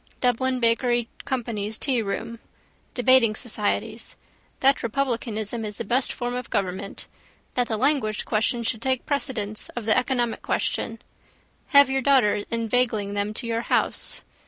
[0.19, 2.39] Dublin Bakery Company's tearoom.
[2.95, 4.15] Debating societies.
[4.61, 7.05] That republicanism is the best form of government.
[7.53, 10.97] That the language question should take precedence of the economic question.
[11.67, 14.23] Have your daughters inveigling them to your house.